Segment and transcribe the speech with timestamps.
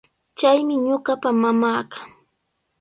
[0.37, 1.99] Chaymi ñuqapa mamaaqa.